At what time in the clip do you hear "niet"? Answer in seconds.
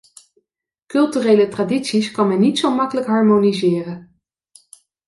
2.39-2.57